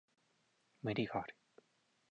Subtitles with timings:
[0.81, 1.35] 無理がある